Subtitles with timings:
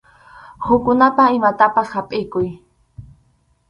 [0.67, 2.49] Hukkunapa imantapas hapʼikuy.